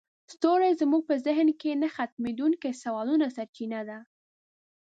ستوري 0.33 0.71
زموږ 0.81 1.01
په 1.09 1.15
ذهن 1.25 1.47
کې 1.61 1.71
د 1.73 1.77
نه 1.83 1.89
ختمیدونکي 1.95 2.71
سوالونو 2.83 3.25
سرچینه 3.35 3.79
ده. 3.89 3.99